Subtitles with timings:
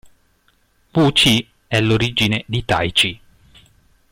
[0.95, 3.21] Wu-Chi è l'origine di Tai-Chi.